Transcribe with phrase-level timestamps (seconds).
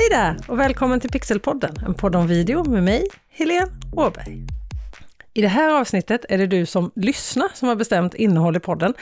[0.00, 4.46] Hej där och välkommen till Pixelpodden, en podd om video med mig, Helene Åberg.
[5.34, 8.94] I det här avsnittet är det du som lyssnar som har bestämt innehåll i podden.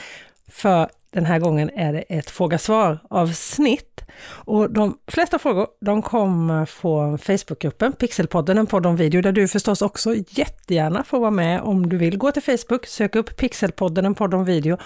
[0.49, 4.01] För den här gången är det ett fråga-svar-avsnitt.
[4.27, 9.47] Och de flesta frågor de kommer från Facebookgruppen Pixelpodden, en podd om video, där du
[9.47, 12.17] förstås också jättegärna får vara med om du vill.
[12.17, 14.77] Gå till Facebook, sök upp Pixelpodden, en podd om video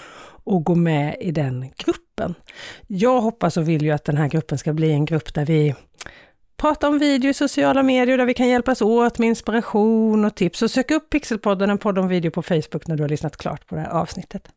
[0.44, 2.03] och gå med i den gruppen.
[2.86, 5.74] Jag hoppas och vill ju att den här gruppen ska bli en grupp där vi
[6.56, 10.58] pratar om video i sociala medier, där vi kan hjälpas åt med inspiration och tips.
[10.58, 13.66] Så sök upp Pixelpodden, en podd om video på Facebook när du har lyssnat klart
[13.66, 14.48] på det här avsnittet.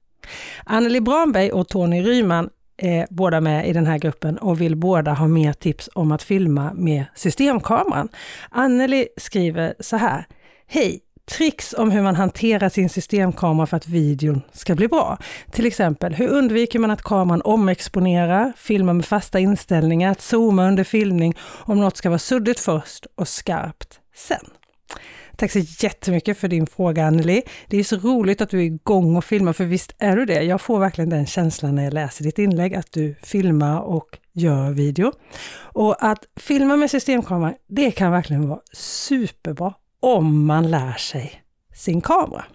[0.65, 5.13] Anneli Branberg och Tony Ryman är båda med i den här gruppen och vill båda
[5.13, 8.09] ha mer tips om att filma med systemkameran.
[8.49, 10.25] Anneli skriver så här.
[10.67, 11.06] Hej!
[11.31, 15.17] Tricks om hur man hanterar sin systemkamera för att videon ska bli bra.
[15.51, 20.83] Till exempel, hur undviker man att kameran omexponerar, filmar med fasta inställningar, att zooma under
[20.83, 24.45] filmning om något ska vara suddigt först och skarpt sen.
[25.37, 27.41] Tack så jättemycket för din fråga Anneli.
[27.67, 30.41] Det är så roligt att du är igång och filmar, för visst är du det?
[30.43, 34.71] Jag får verkligen den känslan när jag läser ditt inlägg, att du filmar och gör
[34.71, 35.11] video.
[35.57, 41.41] Och att filma med systemkamera, det kan verkligen vara superbra om man lär sig
[41.73, 42.45] sin kamera.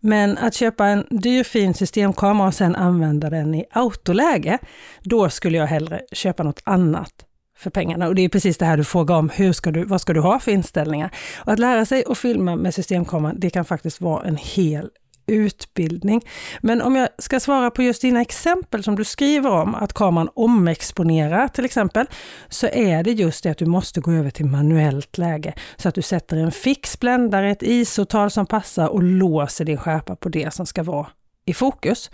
[0.00, 4.58] Men att köpa en dyr fin systemkamera och sedan använda den i autoläge,
[5.02, 8.08] då skulle jag hellre köpa något annat för pengarna.
[8.08, 10.20] Och det är precis det här du frågar om, hur ska du, vad ska du
[10.20, 11.10] ha för inställningar?
[11.44, 14.90] Och att lära sig att filma med systemkameran, det kan faktiskt vara en hel
[15.26, 16.20] utbildning.
[16.60, 20.28] Men om jag ska svara på just dina exempel som du skriver om, att kameran
[20.34, 22.06] omexponerar till exempel,
[22.48, 25.54] så är det just det att du måste gå över till manuellt läge.
[25.76, 30.16] Så att du sätter en fix bländare, ett ISO-tal som passar och låser din skärpa
[30.16, 31.06] på det som ska vara
[31.46, 32.10] i fokus.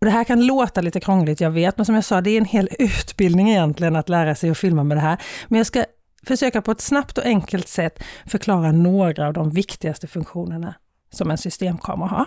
[0.00, 2.38] Och det här kan låta lite krångligt, jag vet, men som jag sa, det är
[2.38, 5.18] en hel utbildning egentligen att lära sig att filma med det här.
[5.48, 5.84] Men jag ska
[6.26, 10.74] försöka på ett snabbt och enkelt sätt förklara några av de viktigaste funktionerna
[11.12, 12.26] som en systemkamera har.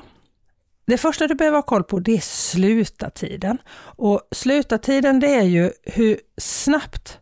[0.88, 3.58] Det första du behöver ha koll på det är slutartiden.
[3.78, 7.20] Och slutartiden det är ju hur snabbt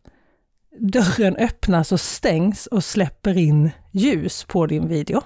[0.79, 5.21] dörren öppnas och stängs och släpper in ljus på din video.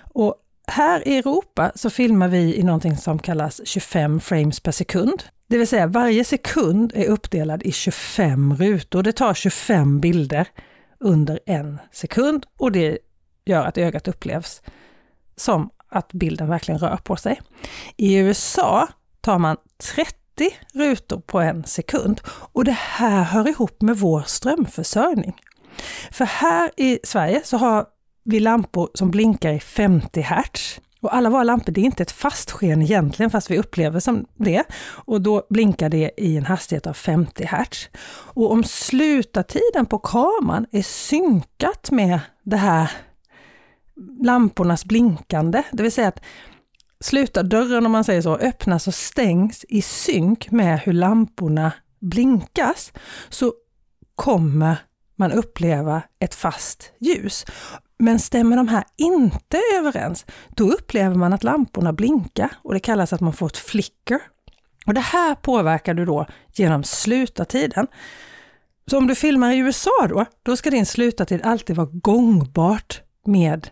[0.00, 0.34] Och
[0.66, 5.22] här i Europa så filmar vi i någonting som kallas 25 frames per sekund.
[5.48, 9.02] Det vill säga varje sekund är uppdelad i 25 rutor.
[9.02, 10.48] Det tar 25 bilder
[11.00, 12.98] under en sekund och det
[13.44, 14.62] gör att ögat upplevs
[15.36, 17.40] som att bilden verkligen rör på sig.
[17.96, 18.88] I USA
[19.20, 19.56] tar man
[19.94, 20.14] 30
[20.74, 25.34] rutor på en sekund och det här hör ihop med vår strömförsörjning.
[26.10, 27.86] För här i Sverige så har
[28.24, 30.80] vi lampor som blinkar i 50 Hz.
[31.00, 34.26] Och alla våra lampor, det är inte ett fast sken egentligen, fast vi upplever som
[34.36, 34.64] det.
[34.84, 37.88] Och då blinkar det i en hastighet av 50 Hz.
[38.08, 42.90] Och om slutartiden på kameran är synkat med det här
[44.22, 46.20] lampornas blinkande, det vill säga att
[47.00, 52.92] slutardörren, om man säger så, öppnas och stängs i synk med hur lamporna blinkas,
[53.28, 53.52] så
[54.14, 54.76] kommer
[55.16, 57.44] man uppleva ett fast ljus.
[57.98, 63.12] Men stämmer de här inte överens, då upplever man att lamporna blinkar och det kallas
[63.12, 64.20] att man får ett flicker.
[64.86, 67.86] Och det här påverkar du då genom slutartiden.
[68.90, 73.68] Så om du filmar i USA då, då ska din slutartid alltid vara gångbart med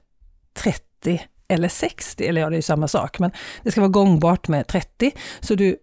[0.54, 3.30] 30 eller 60, eller ja, det är ju samma sak, men
[3.62, 5.12] det ska vara gångbart med 30.
[5.40, 5.76] Så du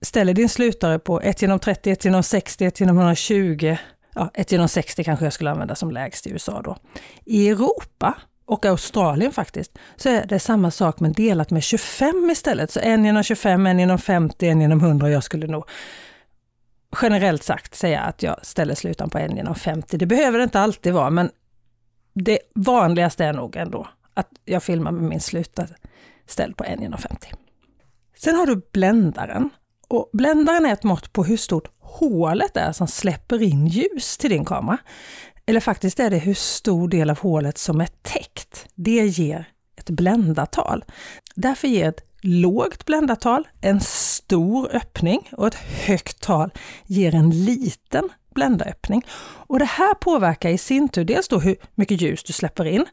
[0.00, 3.76] ställer din slutare på 1 genom 30, 1 genom 60, 1 genom 120,
[4.14, 6.76] ja, 1 genom 60 kanske jag skulle använda som lägst i USA då.
[7.24, 8.14] I Europa
[8.46, 12.70] och Australien faktiskt, så är det samma sak men delat med 25 istället.
[12.70, 15.10] Så 1 genom 25, 1 genom 50, 1 genom 100.
[15.10, 15.64] Jag skulle nog
[17.02, 19.96] generellt sagt säga att jag ställer slutan på 1 genom 50.
[19.96, 21.30] Det behöver det inte alltid vara, men
[22.14, 25.66] det vanligaste är nog ändå att jag filmar med min sluta
[26.26, 27.28] ställd på 1 genom 50.
[28.18, 29.50] Sen har du bländaren.
[29.88, 34.30] Och bländaren är ett mått på hur stort hålet är som släpper in ljus till
[34.30, 34.78] din kamera.
[35.46, 38.66] Eller faktiskt är det hur stor del av hålet som är täckt.
[38.74, 40.84] Det ger ett bländartal.
[41.34, 46.50] Därför ger ett lågt bländartal en stor öppning och ett högt tal
[46.86, 49.02] ger en liten bländaröppning.
[49.46, 52.84] Och det här påverkar i sin tur dels då hur mycket ljus du släpper in,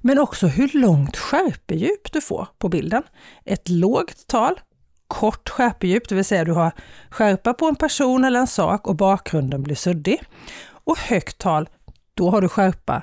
[0.00, 3.02] men också hur långt skärpedjup du får på bilden.
[3.44, 4.60] Ett lågt tal,
[5.06, 6.72] kort skärpedjup, det vill säga du har
[7.10, 10.22] skärpa på en person eller en sak och bakgrunden blir suddig.
[10.84, 11.68] Och högt tal,
[12.14, 13.02] då har du skärpa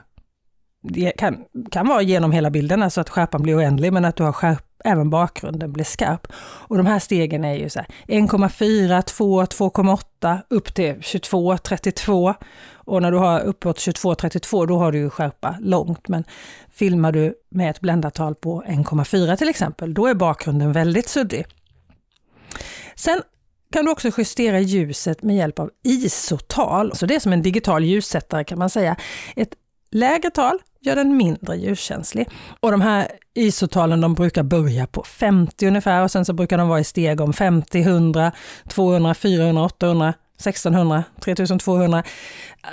[0.87, 1.37] det kan,
[1.71, 4.64] kan vara genom hela bilden, alltså att skärpan blir oändlig, men att du har skärp,
[4.85, 6.27] även bakgrunden blir skarp.
[6.67, 12.33] Och de här stegen är ju så 1,4, 2, 2,8 upp till 22, 32.
[12.73, 16.07] Och när du har uppåt 22, 32 då har du ju skärpa långt.
[16.07, 16.23] Men
[16.71, 21.45] filmar du med ett bländartal på 1,4 till exempel, då är bakgrunden väldigt suddig.
[22.95, 23.21] Sen
[23.71, 26.95] kan du också justera ljuset med hjälp av ISO-tal.
[26.95, 28.95] Så det är som en digital ljussättare kan man säga.
[29.35, 29.53] Ett
[29.95, 32.29] lägre tal gör den mindre ljuskänslig.
[32.59, 36.67] Och de här ISO-talen de brukar börja på 50 ungefär och sen så brukar de
[36.67, 38.31] vara i steg om 50, 100,
[38.67, 42.03] 200, 400, 800, 1600, 3200.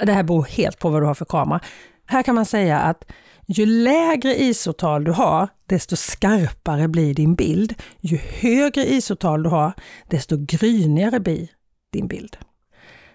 [0.07, 1.61] Det här beror helt på vad du har för kamera.
[2.07, 3.05] Här kan man säga att
[3.47, 7.75] ju lägre ISO-tal du har, desto skarpare blir din bild.
[8.01, 9.73] Ju högre ISO-tal du har,
[10.11, 11.49] desto grynigare blir
[11.93, 12.37] din bild.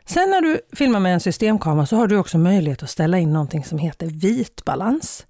[0.09, 3.33] Sen när du filmar med en systemkamera så har du också möjlighet att ställa in
[3.33, 5.25] någonting som heter vitbalans.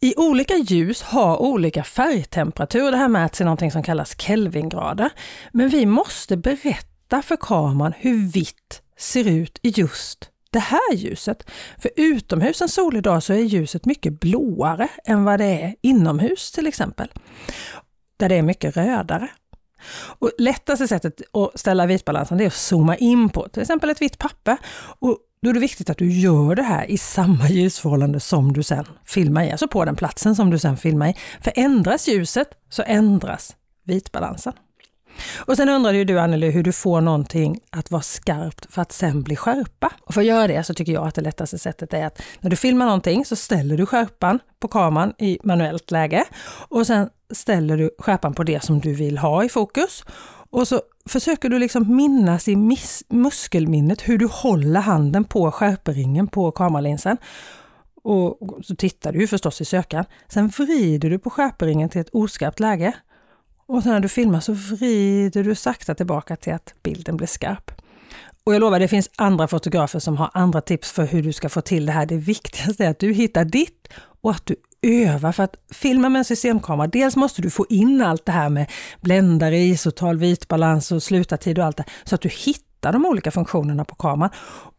[0.00, 2.90] I olika ljus har olika färgtemperatur.
[2.90, 5.10] Det här mäts i någonting som kallas Kelvingrader.
[5.52, 11.50] Men vi måste berätta för kameran hur vitt ser ut i just det här ljuset.
[11.78, 16.52] För utomhus en solig dag så är ljuset mycket blåare än vad det är inomhus
[16.52, 17.08] till exempel.
[18.16, 19.28] Där det är mycket rödare.
[20.18, 24.18] Och lättaste sättet att ställa vitbalansen är att zooma in på till exempel ett vitt
[24.18, 24.56] papper.
[24.98, 28.62] Och då är det viktigt att du gör det här i samma ljusförhållande som du
[28.62, 31.14] sen filmar i, alltså på den platsen som du sen filmar i.
[31.40, 34.52] För ändras ljuset så ändras vitbalansen.
[35.38, 38.92] Och sen undrade ju du Anneli hur du får någonting att vara skarpt för att
[38.92, 39.92] sen bli skärpa.
[40.00, 42.50] Och för att göra det så tycker jag att det lättaste sättet är att när
[42.50, 46.24] du filmar någonting så ställer du skärpan på kameran i manuellt läge
[46.68, 50.04] och sen ställer du skärpan på det som du vill ha i fokus.
[50.50, 52.56] Och så försöker du liksom minnas i
[53.08, 57.16] muskelminnet hur du håller handen på skärperingen på kameralinsen.
[58.02, 60.04] Och så tittar du ju förstås i sökaren.
[60.28, 62.92] Sen vrider du på skärperingen till ett oskarpt läge.
[63.66, 67.70] Och sen när du filmar så vrider du sakta tillbaka till att bilden blir skarp.
[68.44, 71.48] Och jag lovar, det finns andra fotografer som har andra tips för hur du ska
[71.48, 72.06] få till det här.
[72.06, 73.88] Det viktigaste är att du hittar ditt
[74.20, 78.02] och att du öva För att filma med en systemkamera, dels måste du få in
[78.02, 78.70] allt det här med
[79.00, 83.84] bländare, isotal, vitbalans och slutartid och allt det, så att du hittar de olika funktionerna
[83.84, 84.30] på kameran.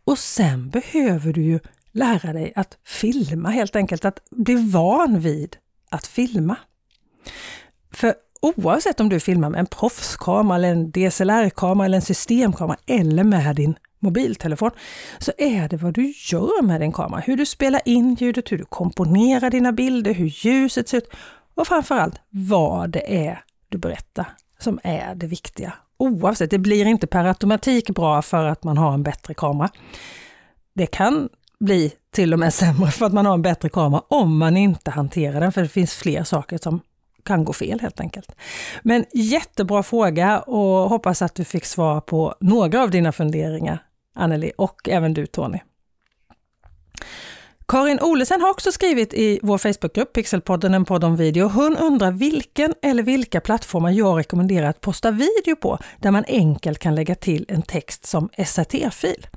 [0.06, 1.60] Och sen behöver du ju
[1.92, 5.58] lära dig att filma helt enkelt, att bli van vid
[5.90, 6.56] att filma.
[7.92, 13.24] För oavsett om du filmar med en proffskamera, eller en DSLR-kamera eller en systemkamera eller
[13.24, 14.72] med din mobiltelefon,
[15.20, 17.22] så är det vad du gör med din kamera.
[17.22, 21.10] Hur du spelar in ljudet, hur du komponerar dina bilder, hur ljuset ser ut
[21.56, 24.26] och framförallt vad det är du berättar
[24.60, 25.74] som är det viktiga.
[25.98, 29.70] Oavsett, det blir inte per automatik bra för att man har en bättre kamera.
[30.76, 31.30] Det kan
[31.60, 34.92] bli till och med sämre för att man har en bättre kamera om man inte
[34.92, 36.82] hanterar den, för det finns fler saker som
[37.26, 38.36] kan gå fel helt enkelt.
[38.82, 43.84] Men jättebra fråga och hoppas att du fick svar på några av dina funderingar,
[44.14, 45.60] Anneli och även du Tony.
[47.68, 51.48] Karin Olesen har också skrivit i vår Facebookgrupp Pixelpodden, en podd om video.
[51.48, 56.80] Hon undrar vilken eller vilka plattformar jag rekommenderar att posta video på, där man enkelt
[56.80, 59.28] kan lägga till en text som SRT-fil.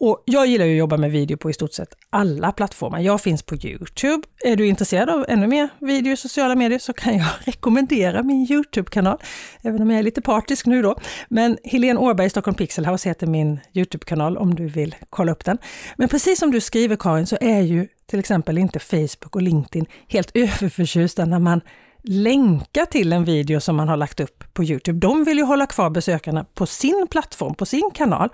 [0.00, 3.00] Och jag gillar ju att jobba med video på i stort sett alla plattformar.
[3.00, 4.22] Jag finns på Youtube.
[4.44, 8.46] Är du intresserad av ännu mer video i sociala medier så kan jag rekommendera min
[8.50, 9.18] Youtube-kanal,
[9.62, 10.96] även om jag är lite partisk nu då.
[11.28, 15.58] Men Helene Åberg, Stockholm Pixel House heter min Youtube-kanal om du vill kolla upp den.
[15.96, 19.86] Men precis som du skriver Karin så är ju till exempel inte Facebook och LinkedIn
[20.08, 21.60] helt överförtjusta när man
[22.06, 24.98] länka till en video som man har lagt upp på Youtube.
[24.98, 28.28] De vill ju hålla kvar besökarna på sin plattform, på sin kanal.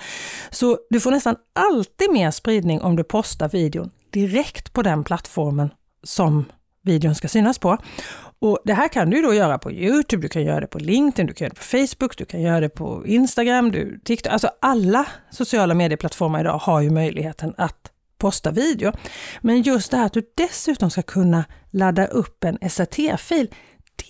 [0.50, 5.70] Så du får nästan alltid mer spridning om du postar videon direkt på den plattformen
[6.02, 6.44] som
[6.82, 7.78] videon ska synas på.
[8.38, 11.26] Och Det här kan du då göra på Youtube, du kan göra det på LinkedIn,
[11.26, 14.32] du kan göra det på Facebook, du kan göra det på Instagram, du, TikTok.
[14.32, 17.91] Alltså alla sociala medieplattformar idag har ju möjligheten att
[18.22, 18.92] posta video.
[19.40, 23.48] Men just det här att du dessutom ska kunna ladda upp en SRT-fil,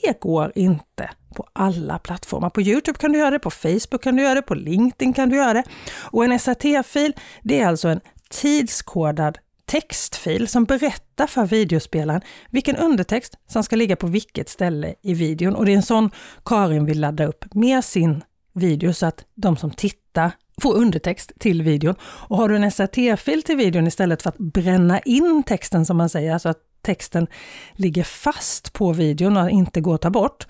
[0.03, 2.51] det går inte på alla plattformar.
[2.51, 5.29] På Youtube kan du göra det, på Facebook kan du göra det, på LinkedIn kan
[5.29, 5.65] du göra det.
[6.01, 8.01] Och en SRT-fil, det är alltså en
[8.31, 15.15] tidskodad textfil som berättar för videospelaren vilken undertext som ska ligga på vilket ställe i
[15.15, 15.55] videon.
[15.55, 16.11] Och det är en sån
[16.45, 20.33] Karin vill ladda upp med sin video så att de som tittar
[20.63, 21.95] får undertext till videon.
[22.03, 26.09] Och har du en SRT-fil till videon istället för att bränna in texten som man
[26.09, 27.27] säger, alltså att texten
[27.73, 30.47] ligger fast på videon och inte går att ta bort.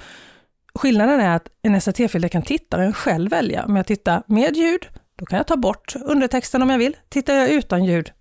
[0.74, 3.64] Skillnaden är att en SRT-fil kan tittaren själv välja.
[3.64, 6.96] Om jag tittar med ljud, då kan jag ta bort undertexten om jag vill.
[7.08, 8.12] Tittar jag utan ljud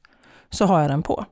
[0.50, 1.26] så har jag den på.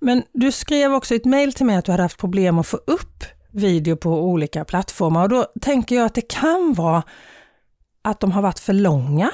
[0.00, 2.66] Men du skrev också i ett mejl till mig att du hade haft problem att
[2.66, 7.02] få upp video på olika plattformar och då tänker jag att det kan vara
[8.02, 9.30] att de har varit för långa.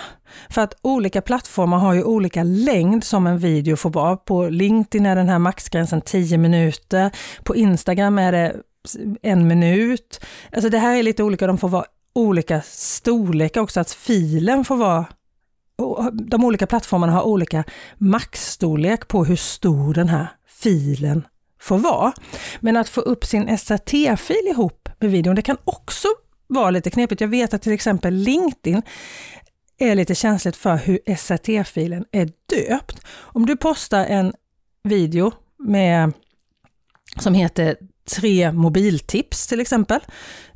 [0.50, 4.16] För att olika plattformar har ju olika längd som en video får vara.
[4.16, 7.10] På LinkedIn är den här maxgränsen 10 minuter,
[7.44, 8.56] på Instagram är det
[9.22, 10.20] en minut.
[10.52, 14.76] Alltså det här är lite olika, de får vara olika storlekar också, att filen får
[14.76, 15.06] vara
[16.12, 17.64] de olika plattformarna har olika
[17.98, 21.26] maxstorlek på hur stor den här filen
[21.60, 22.12] får vara.
[22.60, 26.08] Men att få upp sin SRT-fil ihop med videon, det kan också
[26.46, 27.20] vara lite knepigt.
[27.20, 28.82] Jag vet att till exempel LinkedIn
[29.78, 33.00] är lite känsligt för hur SRT-filen är döpt.
[33.08, 34.32] Om du postar en
[34.82, 36.12] video med,
[37.18, 37.76] som heter
[38.16, 40.00] tre mobiltips till exempel,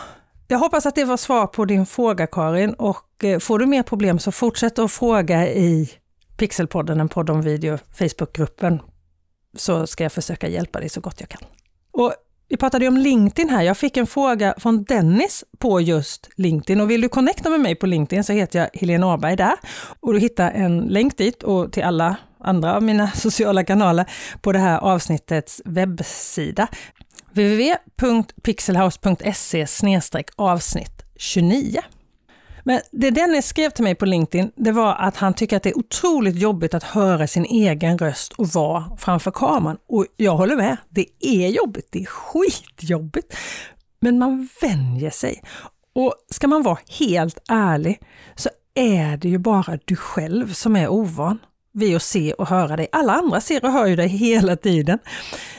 [0.49, 3.83] jag hoppas att det var svar på din fråga Karin och eh, får du mer
[3.83, 5.90] problem så fortsätt att fråga i
[6.37, 8.83] Pixelpodden, en podd om video, Facebookgruppen,
[9.57, 11.40] så ska jag försöka hjälpa dig så gott jag kan.
[11.92, 12.14] Och
[12.49, 13.62] vi pratade ju om LinkedIn här.
[13.62, 17.75] Jag fick en fråga från Dennis på just LinkedIn och vill du connecta med mig
[17.75, 19.54] på LinkedIn så heter jag Helene Åberg där.
[20.00, 24.52] Och du hittar en länk dit och till alla andra av mina sociala kanaler på
[24.52, 26.68] det här avsnittets webbsida.
[27.32, 29.66] www.pixelhouse.se
[30.37, 31.80] avsnitt 29.
[32.64, 35.70] Men det Dennis skrev till mig på LinkedIn, det var att han tycker att det
[35.70, 39.76] är otroligt jobbigt att höra sin egen röst och vara framför kameran.
[39.88, 43.37] Och jag håller med, det är jobbigt, det är skitjobbigt.
[44.00, 45.42] Men man vänjer sig.
[45.94, 48.00] Och ska man vara helt ärlig
[48.35, 51.38] så är det ju bara du själv som är ovan
[51.72, 52.88] vid att se och höra dig.
[52.92, 54.98] Alla andra ser och hör ju dig hela tiden.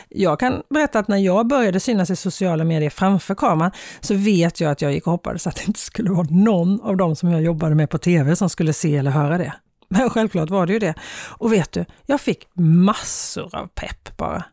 [0.10, 4.62] Jag kan berätta att när jag började synas i sociala medier framför kameran så vet
[4.62, 7.32] jag att jag gick och hoppades att det inte skulle vara någon av dem som
[7.32, 9.54] jag jobbade med på TV som skulle se eller höra det.
[9.90, 10.94] Men självklart var det ju det.
[11.38, 14.44] Och vet du, jag fick massor av pepp bara.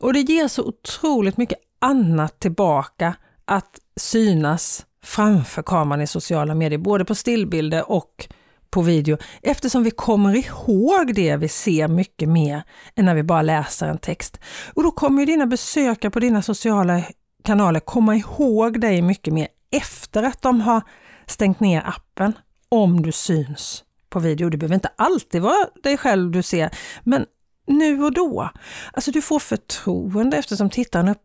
[0.00, 6.78] Och det ger så otroligt mycket annat tillbaka att synas framför kameran i sociala medier,
[6.78, 8.28] både på stillbilder och
[8.74, 12.62] på video eftersom vi kommer ihåg det vi ser mycket mer
[12.94, 14.40] än när vi bara läser en text.
[14.74, 17.02] Och då kommer ju dina besökare på dina sociala
[17.44, 20.82] kanaler komma ihåg dig mycket mer efter att de har
[21.26, 22.32] stängt ner appen,
[22.68, 24.50] om du syns på video.
[24.50, 26.70] Det behöver inte alltid vara dig själv du ser,
[27.02, 27.26] men
[27.66, 28.50] nu och då.
[28.92, 31.22] Alltså du får förtroende eftersom tittaren upp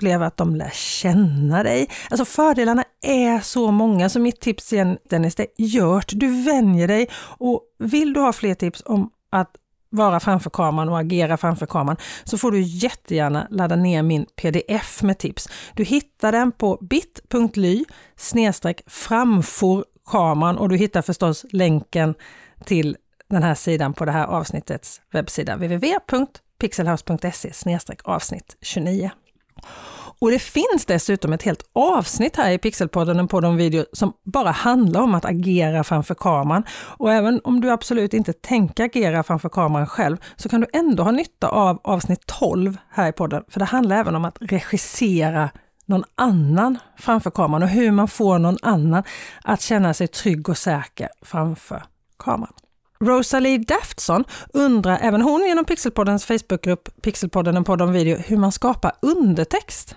[0.00, 1.88] uppleva att de lär känna dig.
[2.10, 6.06] Alltså fördelarna är så många, så mitt tips igen Dennis, det är gjort.
[6.08, 9.50] Du vänjer dig och vill du ha fler tips om att
[9.90, 15.02] vara framför kameran och agera framför kameran så får du jättegärna ladda ner min pdf
[15.02, 15.48] med tips.
[15.74, 17.84] Du hittar den på bit.ly
[18.86, 22.14] framfor kameran och du hittar förstås länken
[22.64, 22.96] till
[23.30, 29.10] den här sidan på det här avsnittets webbsida www.pixelhouse.se avsnitt 29.
[30.20, 34.12] Och det finns dessutom ett helt avsnitt här i Pixelpodden, en podd om video, som
[34.24, 36.64] bara handlar om att agera framför kameran.
[36.72, 41.02] Och även om du absolut inte tänker agera framför kameran själv, så kan du ändå
[41.02, 43.44] ha nytta av avsnitt 12 här i podden.
[43.48, 45.50] För det handlar även om att regissera
[45.86, 49.02] någon annan framför kameran och hur man får någon annan
[49.44, 51.82] att känna sig trygg och säker framför
[52.18, 52.52] kameran.
[53.04, 58.52] Rosalie Daftson undrar även hon genom Pixelpoddens Facebookgrupp Pixelpodden en podd om video hur man
[58.52, 59.96] skapar undertext.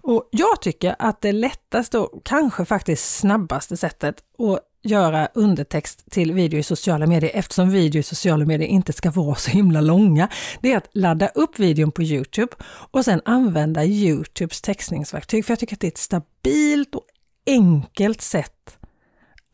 [0.00, 6.32] Och jag tycker att det lättaste och kanske faktiskt snabbaste sättet att göra undertext till
[6.32, 10.28] video i sociala medier, eftersom video i sociala medier inte ska vara så himla långa,
[10.60, 12.52] det är att ladda upp videon på Youtube
[12.90, 15.44] och sen använda Youtubes textningsverktyg.
[15.44, 17.04] För jag tycker att det är ett stabilt och
[17.46, 18.78] enkelt sätt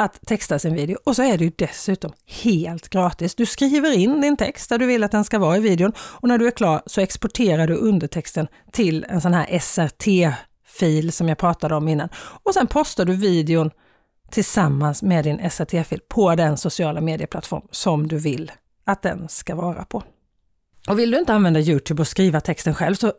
[0.01, 0.99] att texta sin video.
[1.05, 3.35] Och så är det ju dessutom helt gratis.
[3.35, 6.29] Du skriver in din text där du vill att den ska vara i videon och
[6.29, 11.39] när du är klar så exporterar du undertexten till en sån här SRT-fil som jag
[11.39, 12.09] pratade om innan.
[12.43, 13.71] Och sen postar du videon
[14.31, 18.53] tillsammans med din SRT-fil på den sociala medieplattform som du vill
[18.85, 20.03] att den ska vara på.
[20.89, 23.13] Och vill du inte använda Youtube och skriva texten själv så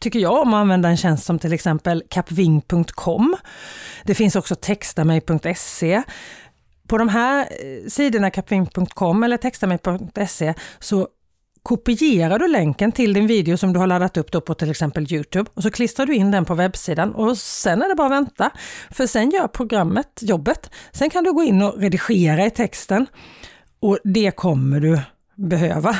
[0.00, 3.36] tycker jag om att använda en tjänst som till exempel kapving.com.
[4.04, 6.02] Det finns också textamig.se.
[6.88, 11.08] På de här eh, sidorna, kapving.com eller textamig.se, så
[11.62, 15.12] kopierar du länken till din video som du har laddat upp då på till exempel
[15.12, 18.12] Youtube och så klistrar du in den på webbsidan och sen är det bara att
[18.12, 18.50] vänta.
[18.90, 20.70] För sen gör programmet jobbet.
[20.92, 23.06] Sen kan du gå in och redigera i texten
[23.80, 25.00] och det kommer du
[25.36, 25.96] behöva.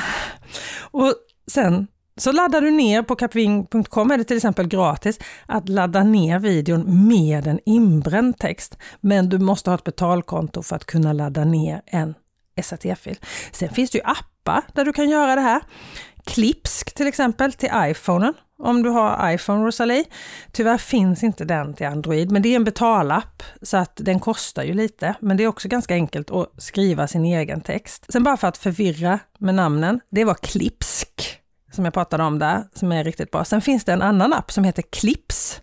[0.91, 1.13] Och
[1.51, 1.87] sen
[2.19, 7.07] så laddar du ner på capving.com är det till exempel gratis att ladda ner videon
[7.07, 8.77] med en inbränd text.
[8.99, 12.15] Men du måste ha ett betalkonto för att kunna ladda ner en
[12.63, 13.19] SAT-fil.
[13.51, 15.61] Sen finns det ju appar där du kan göra det här.
[16.23, 20.05] Klipsk till exempel till iPhonen om du har iPhone Rosalie.
[20.51, 24.63] Tyvärr finns inte den till Android, men det är en betalapp så att den kostar
[24.63, 25.15] ju lite.
[25.19, 28.05] Men det är också ganska enkelt att skriva sin egen text.
[28.09, 31.38] Sen bara för att förvirra med namnen, det var Klipsk
[31.71, 33.45] som jag pratade om där, som är riktigt bra.
[33.45, 35.61] Sen finns det en annan app som heter Clips,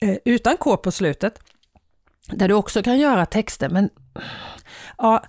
[0.00, 1.38] eh, utan K på slutet,
[2.28, 3.68] där du också kan göra texter.
[3.68, 3.90] Men
[4.98, 5.24] ja,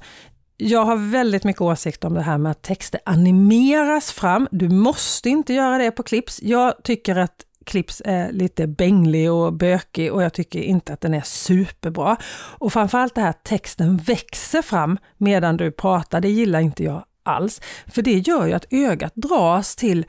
[0.58, 4.48] jag har väldigt mycket åsikt om det här med att texter animeras fram.
[4.52, 6.42] Du måste inte göra det på Clips.
[6.42, 11.14] Jag tycker att Clips är lite bänglig och bökig och jag tycker inte att den
[11.14, 12.18] är superbra.
[12.34, 17.04] Och framförallt det här att texten växer fram medan du pratar, det gillar inte jag
[17.28, 17.62] alls.
[17.88, 20.06] För det gör ju att ögat dras till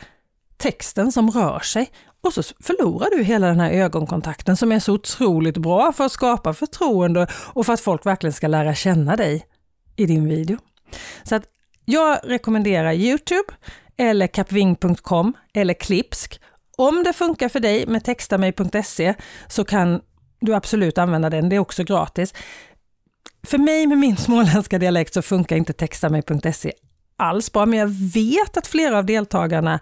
[0.57, 4.93] texten som rör sig och så förlorar du hela den här ögonkontakten som är så
[4.93, 9.47] otroligt bra för att skapa förtroende och för att folk verkligen ska lära känna dig
[9.97, 10.59] i din video.
[11.23, 11.45] Så att
[11.85, 13.53] jag rekommenderar Youtube
[13.97, 16.41] eller capving.com eller Klipsk.
[16.77, 19.15] Om det funkar för dig med textamig.se
[19.49, 20.01] så kan
[20.41, 22.35] du absolut använda den, det är också gratis.
[23.47, 26.73] För mig med min småländska dialekt så funkar inte textamig.se
[27.19, 29.81] alls bra, men jag vet att flera av deltagarna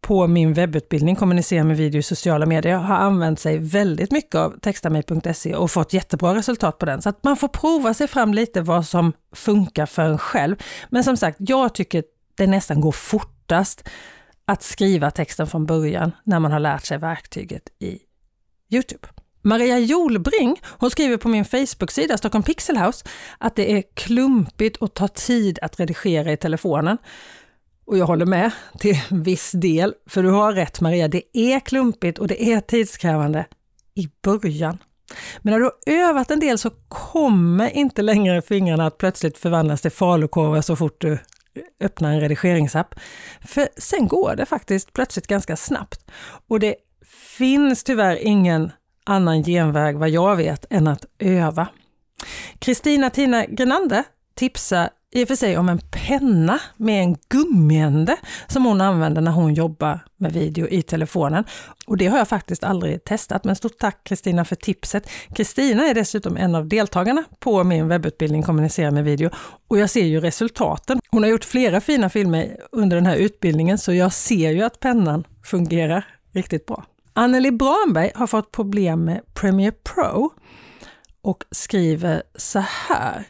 [0.00, 4.58] på min webbutbildning Kommunicera med video i sociala medier har använt sig väldigt mycket av
[4.60, 7.02] textamej.se och fått jättebra resultat på den.
[7.02, 10.56] Så att man får prova sig fram lite vad som funkar för en själv.
[10.90, 12.04] Men som sagt, jag tycker
[12.36, 13.88] det nästan går fortast
[14.44, 17.98] att skriva texten från början när man har lärt sig verktyget i
[18.70, 19.08] Youtube.
[19.42, 23.04] Maria Jolbring, hon skriver på min Facebook-sida Stockholm Pixel House
[23.38, 26.98] att det är klumpigt och tar tid att redigera i telefonen.
[27.84, 32.18] Och jag håller med till viss del, för du har rätt Maria, det är klumpigt
[32.18, 33.46] och det är tidskrävande
[33.94, 34.78] i början.
[35.42, 39.82] Men när du har övat en del så kommer inte längre fingrarna att plötsligt förvandlas
[39.82, 41.18] till falukorvar så fort du
[41.80, 42.94] öppnar en redigeringsapp.
[43.46, 46.10] För sen går det faktiskt plötsligt ganska snabbt.
[46.48, 46.74] Och det
[47.38, 48.72] finns tyvärr ingen
[49.08, 51.68] annan genväg vad jag vet än att öva.
[52.58, 58.16] Kristina Tina Grenander tipsar i och för sig om en penna med en gummiände
[58.46, 61.44] som hon använder när hon jobbar med video i telefonen.
[61.86, 65.10] Och det har jag faktiskt aldrig testat, men stort tack Kristina för tipset.
[65.34, 69.30] Kristina är dessutom en av deltagarna på min webbutbildning Kommunicera med video
[69.68, 71.00] och jag ser ju resultaten.
[71.10, 74.80] Hon har gjort flera fina filmer under den här utbildningen så jag ser ju att
[74.80, 76.84] pennan fungerar riktigt bra.
[77.18, 80.30] Anneli Branberg har fått problem med Premiere Pro
[81.22, 83.24] och skriver så här.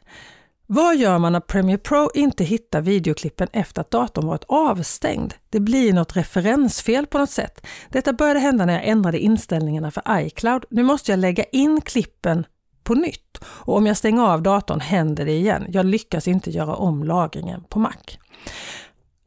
[0.67, 5.35] Vad gör man när Premiere Pro inte hittar videoklippen efter att datorn varit avstängd?
[5.51, 7.67] Det blir något referensfel på något sätt.
[7.89, 10.65] Detta började hända när jag ändrade inställningarna för iCloud.
[10.71, 12.47] Nu måste jag lägga in klippen
[12.85, 15.67] på nytt och om jag stänger av datorn händer det igen.
[15.69, 17.93] Jag lyckas inte göra om lagringen på Mac.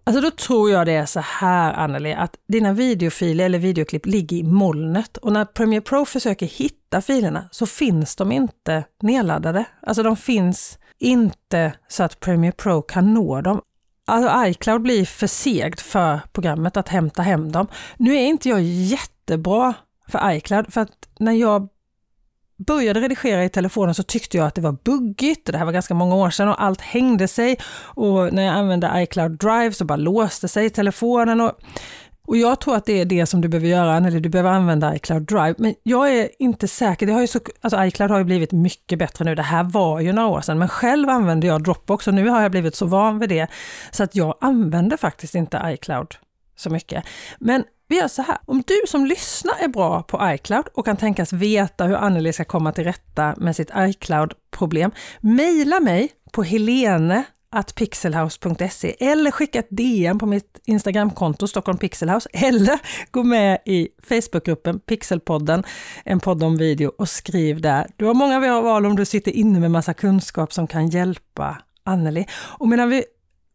[0.04, 4.38] Alltså då tror jag det är så här Anneli, att dina videofiler eller videoklipp ligger
[4.38, 9.66] i molnet och när Premiere Pro försöker hitta filerna så finns de inte nedladdade.
[9.82, 13.62] Alltså de finns inte så att Premiere Pro kan nå dem.
[14.08, 17.68] Alltså iCloud blir för segt för programmet att hämta hem dem.
[17.98, 19.74] Nu är inte jag jättebra
[20.08, 21.68] för iCloud, för att när jag
[22.67, 25.52] började redigera i telefonen så tyckte jag att det var buggigt.
[25.52, 27.58] Det här var ganska många år sedan och allt hängde sig.
[27.84, 31.41] Och när jag använde iCloud Drive så bara låste sig telefonen.
[31.41, 31.52] Och,
[32.28, 34.95] och jag tror att det är det som du behöver göra, eller du behöver använda
[34.95, 35.56] iCloud Drive.
[35.58, 37.06] Men jag är inte säker.
[37.06, 39.36] Det har ju så, alltså iCloud har ju blivit mycket bättre nu.
[39.36, 42.41] Det här var ju några år sedan, men själv använde jag Dropbox och nu har
[42.41, 43.47] jag blivit så van vid det
[43.91, 46.15] så att jag använder faktiskt inte iCloud
[46.62, 47.04] så mycket.
[47.39, 50.97] Men vi gör så här, om du som lyssnar är bra på iCloud och kan
[50.97, 57.24] tänkas veta hur Anneli ska komma till rätta med sitt iCloud-problem, mejla mig på helene
[57.76, 62.80] pixelhouse.se eller skicka ett DM på mitt Instagramkonto Stockholm Pixelhouse eller
[63.12, 65.63] gå med i Facebookgruppen Pixelpodden,
[66.06, 67.88] en podd om video och skriv där.
[67.97, 72.26] Du har många val om du sitter inne med massa kunskap som kan hjälpa Anneli.
[72.32, 73.04] Och medan vi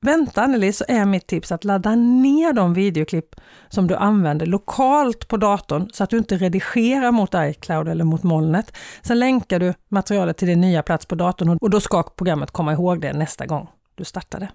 [0.07, 3.35] vänta Anneli så är mitt tips att ladda ner de videoklipp
[3.69, 8.23] som du använder lokalt på datorn så att du inte redigerar mot iCloud eller mot
[8.23, 8.77] molnet.
[9.03, 12.73] Sen länkar du materialet till din nya plats på datorn och då ska programmet komma
[12.73, 14.49] ihåg det nästa gång du startar det.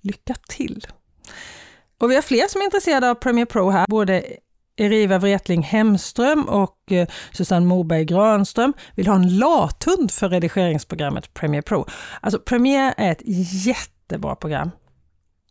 [0.00, 0.86] Lycka till!
[2.00, 4.24] Och vi har fler som är intresserade av Premiere Pro här, både
[4.76, 11.62] Eriva Wretling Hemström och eh, Susanne Moberg Granström vill ha en lathund för redigeringsprogrammet Premiere
[11.62, 11.86] Pro.
[12.20, 13.22] Alltså Premiere är ett
[14.08, 14.70] jättebra program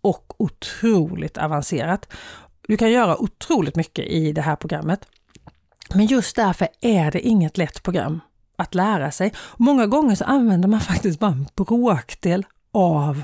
[0.01, 2.07] och otroligt avancerat.
[2.67, 5.05] Du kan göra otroligt mycket i det här programmet.
[5.93, 8.19] Men just därför är det inget lätt program
[8.57, 9.33] att lära sig.
[9.57, 13.23] Många gånger så använder man faktiskt bara en bråkdel av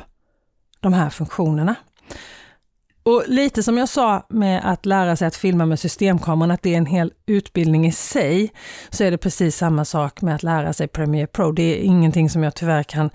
[0.79, 1.75] de här funktionerna.
[3.05, 6.73] Och lite som jag sa med att lära sig att filma med systemkameran, att det
[6.73, 8.53] är en hel utbildning i sig,
[8.89, 11.51] så är det precis samma sak med att lära sig Premiere Pro.
[11.51, 13.09] Det är ingenting som jag tyvärr kan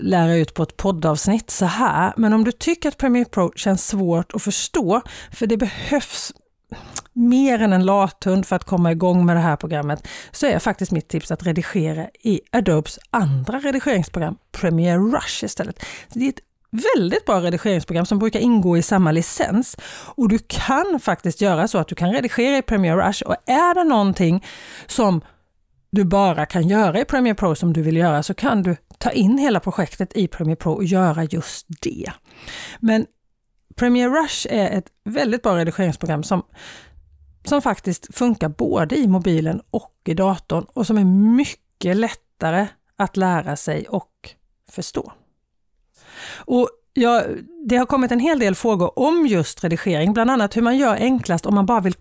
[0.00, 2.12] lära ut på ett poddavsnitt så här.
[2.16, 5.00] Men om du tycker att Premiere Pro känns svårt att förstå,
[5.32, 6.32] för det behövs
[7.12, 10.92] mer än en lathund för att komma igång med det här programmet, så är faktiskt
[10.92, 15.84] mitt tips att redigera i Adobes andra redigeringsprogram, Premiere Rush istället.
[16.12, 16.40] Det är ett
[16.96, 19.76] väldigt bra redigeringsprogram som brukar ingå i samma licens.
[20.16, 23.74] Och du kan faktiskt göra så att du kan redigera i Premiere Rush och är
[23.74, 24.44] det någonting
[24.86, 25.20] som
[25.90, 29.10] du bara kan göra i Premiere Pro som du vill göra så kan du ta
[29.10, 32.12] in hela projektet i Premiere Pro och göra just det.
[32.80, 33.06] Men
[33.74, 36.42] Premiere Rush är ett väldigt bra redigeringsprogram som,
[37.44, 41.04] som faktiskt funkar både i mobilen och i datorn och som är
[41.36, 44.10] mycket lättare att lära sig och
[44.70, 45.12] förstå.
[46.36, 47.22] Och Ja,
[47.66, 50.94] det har kommit en hel del frågor om just redigering, bland annat hur man gör
[50.94, 51.94] enklast om man bara vill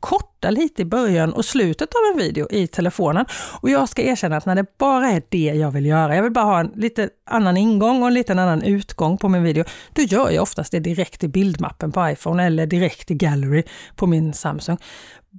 [0.44, 3.26] korta lite i början och slutet av en video i telefonen.
[3.62, 6.32] Och jag ska erkänna att när det bara är det jag vill göra, jag vill
[6.32, 10.02] bara ha en lite annan ingång och en liten annan utgång på min video, då
[10.02, 13.64] gör jag oftast det direkt i bildmappen på iPhone eller direkt i Gallery
[13.96, 14.78] på min Samsung.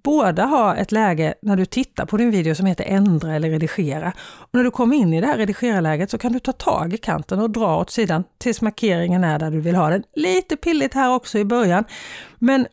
[0.04, 4.12] Båda har ett läge när du tittar på din video som heter ändra eller redigera.
[4.18, 6.96] Och när du kommer in i det här redigerarläget så kan du ta tag i
[6.96, 10.02] kanten och dra åt sidan tills markeringen är där du vill ha den.
[10.14, 11.84] Lite pilligt här också i början.
[12.38, 12.66] Men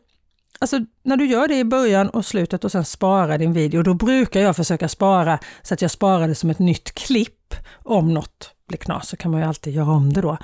[0.62, 3.94] alltså, när du gör det i början och slutet och sen sparar din video, då
[3.94, 7.54] brukar jag försöka spara så att jag sparar det som ett nytt klipp.
[7.84, 10.38] Om något blir knas så kan man ju alltid göra om det då.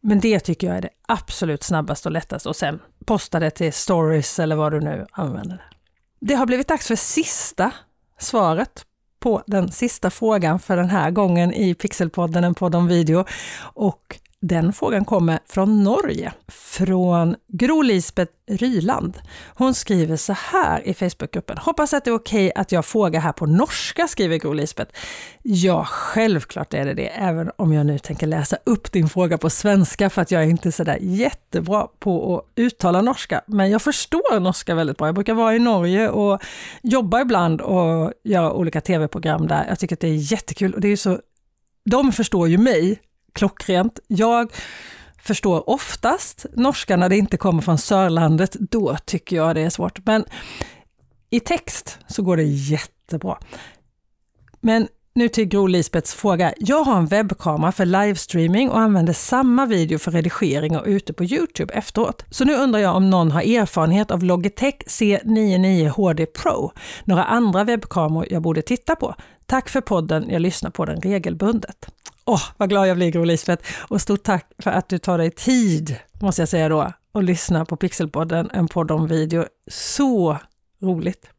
[0.00, 3.72] Men det tycker jag är det absolut snabbaste och lättaste och sen posta det till
[3.72, 5.70] stories eller vad du nu använder.
[6.20, 7.70] Det har blivit dags för sista
[8.18, 8.84] svaret
[9.20, 13.24] på den sista frågan för den här gången i Pixelpodden, en podd om video.
[13.60, 19.18] Och den frågan kommer från Norge, från Gro Lisbeth Ryland.
[19.54, 21.58] Hon skriver så här i Facebookgruppen.
[21.58, 24.94] Hoppas att det är okej att jag frågar här på norska, skriver Gro Lisbeth.
[25.42, 29.50] Ja, självklart är det det, även om jag nu tänker läsa upp din fråga på
[29.50, 33.40] svenska för att jag är inte så där jättebra på att uttala norska.
[33.46, 35.08] Men jag förstår norska väldigt bra.
[35.08, 36.42] Jag brukar vara i Norge och
[36.82, 39.66] jobba ibland och göra olika tv-program där.
[39.68, 41.18] Jag tycker att det är jättekul och det är så
[41.90, 43.00] de förstår ju mig
[43.38, 43.98] klockrent.
[44.06, 44.52] Jag
[45.22, 48.56] förstår oftast norska när det inte kommer från Sörlandet.
[48.60, 50.06] Då tycker jag det är svårt.
[50.06, 50.24] Men
[51.30, 53.38] i text så går det jättebra.
[54.60, 56.54] Men nu till Gro Lisbets fråga.
[56.58, 61.24] Jag har en webbkamera för livestreaming och använder samma video för redigering och ute på
[61.24, 62.24] Youtube efteråt.
[62.30, 66.72] Så nu undrar jag om någon har erfarenhet av Logitech C99 HD Pro.
[67.04, 69.14] Några andra webbkameror jag borde titta på.
[69.46, 71.86] Tack för podden, jag lyssnar på den regelbundet.
[72.28, 73.68] Åh, oh, vad glad jag blir Gro Lisbeth.
[73.88, 77.64] Och stort tack för att du tar dig tid, måste jag säga då, och lyssna
[77.64, 79.44] på Pixelpodden, en podd om video.
[79.70, 80.38] Så
[80.82, 81.30] roligt!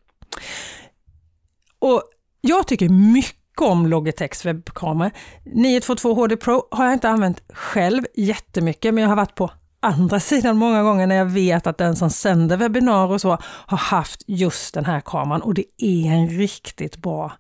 [1.80, 2.04] Och
[2.42, 5.12] jag tycker mycket om Logitechs webbkamera.
[5.46, 10.20] 922 HD Pro har jag inte använt själv jättemycket, men jag har varit på andra
[10.20, 14.24] sidan många gånger när jag vet att den som sänder webbinar och så har haft
[14.28, 17.32] just den här kameran och det är en riktigt bra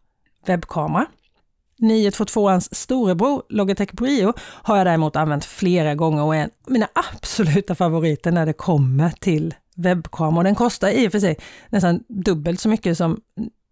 [0.46, 1.06] webbkamera.
[1.80, 6.88] 922ans storebror Logitech Brio har jag däremot använt flera gånger och är en av mina
[6.94, 10.44] absoluta favoriter när det kommer till webbkamera.
[10.44, 11.38] Den kostar i och för sig
[11.70, 13.20] nästan dubbelt så mycket som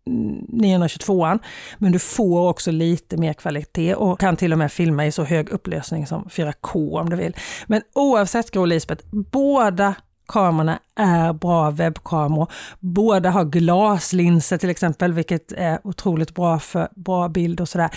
[0.08, 1.40] 922an,
[1.78, 5.24] men du får också lite mer kvalitet och kan till och med filma i så
[5.24, 7.36] hög upplösning som 4K om du vill.
[7.66, 9.96] Men oavsett Grå Lisbeth, båda
[10.28, 12.52] kamerorna är bra webbkameror.
[12.80, 17.90] Båda har glaslinser till exempel, vilket är otroligt bra för bra bild och sådär.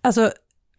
[0.00, 0.30] Alltså,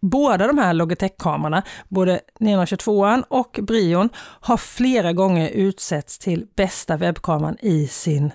[0.02, 7.58] båda de här Logitech-kamerorna, både 922an och Brion, har flera gånger utsetts till bästa webbkameran
[7.62, 8.32] i sin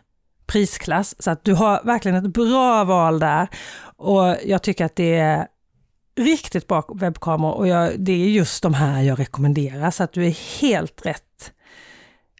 [0.46, 1.14] prisklass.
[1.18, 3.48] Så att du har verkligen ett bra val där.
[3.96, 5.46] Och jag tycker att det är
[6.16, 10.26] riktigt bra webbkameror och jag, det är just de här jag rekommenderar så att du
[10.26, 11.52] är helt rätt,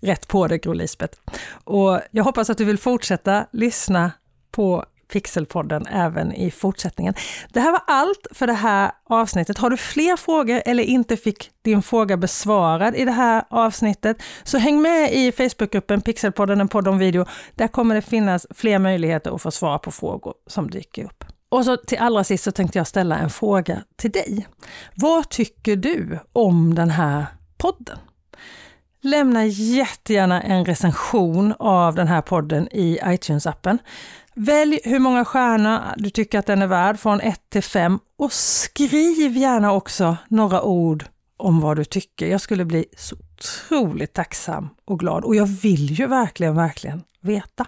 [0.05, 1.19] rätt på det Gro Lisbeth.
[1.65, 4.13] Och jag hoppas att du vill fortsätta lyssna
[4.51, 7.15] på Pixelpodden även i fortsättningen.
[7.53, 9.59] Det här var allt för det här avsnittet.
[9.59, 14.59] Har du fler frågor eller inte fick din fråga besvarad i det här avsnittet så
[14.59, 17.27] häng med i Facebookgruppen Pixelpodden, en podd om video.
[17.55, 21.25] Där kommer det finnas fler möjligheter att få svar på frågor som dyker upp.
[21.49, 24.47] Och så till allra sist så tänkte jag ställa en fråga till dig.
[24.95, 27.27] Vad tycker du om den här
[27.59, 27.99] podden?
[29.05, 33.79] Lämna jättegärna en recension av den här podden i iTunes-appen.
[34.35, 38.33] Välj hur många stjärnor du tycker att den är värd från 1 till 5 och
[38.33, 41.05] skriv gärna också några ord
[41.37, 42.27] om vad du tycker.
[42.27, 47.67] Jag skulle bli så otroligt tacksam och glad och jag vill ju verkligen, verkligen veta.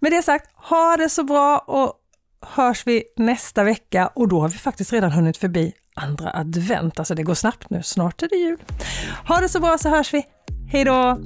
[0.00, 1.92] Med det sagt, ha det så bra och
[2.40, 6.98] hörs vi nästa vecka och då har vi faktiskt redan hunnit förbi andra advent.
[6.98, 8.58] Alltså det går snabbt nu, snart är det jul.
[9.28, 10.26] Ha det så bra så hörs vi.
[10.72, 11.18] Hej då!